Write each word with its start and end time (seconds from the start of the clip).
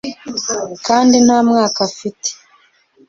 kandi 0.85 1.15
nta 1.25 1.39
mwaka 1.47 1.79
afite 1.89 2.29